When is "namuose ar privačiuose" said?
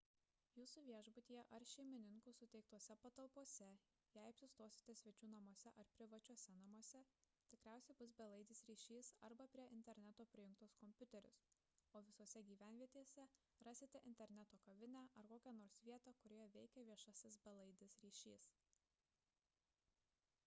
5.33-6.55